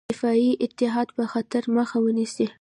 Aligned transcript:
دفاعي 0.09 0.51
اتحاد 0.65 1.07
به 1.17 1.25
خطر 1.33 1.63
مخه 1.77 1.97
ونیسي. 2.05 2.45